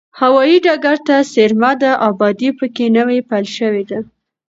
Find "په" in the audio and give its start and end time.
2.59-2.65